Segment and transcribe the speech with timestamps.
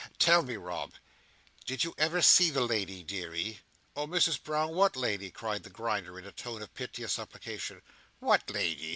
[0.17, 0.93] Tell me, Rob.
[1.63, 3.59] Did you ever see the lady, deary?"
[3.95, 7.83] "Oh, Misses Brown, what lady?" cried the Grinder in a tone of piteous supplication.
[8.17, 8.89] "What lady?"